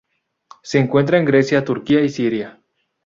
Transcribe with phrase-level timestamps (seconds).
[0.63, 2.59] Se encuentra en Grecia, Turquía y Siria.